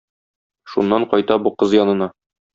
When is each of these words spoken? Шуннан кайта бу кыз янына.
Шуннан 0.73 1.05
кайта 1.13 1.39
бу 1.45 1.53
кыз 1.61 1.77
янына. 1.81 2.11